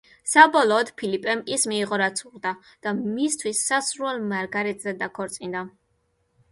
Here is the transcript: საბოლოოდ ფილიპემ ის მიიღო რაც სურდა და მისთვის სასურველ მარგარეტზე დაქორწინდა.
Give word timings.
საბოლოოდ 0.29 0.87
ფილიპემ 1.01 1.43
ის 1.57 1.65
მიიღო 1.73 1.99
რაც 2.03 2.23
სურდა 2.25 2.55
და 2.87 2.95
მისთვის 3.03 3.63
სასურველ 3.69 4.27
მარგარეტზე 4.35 4.97
დაქორწინდა. 5.05 5.65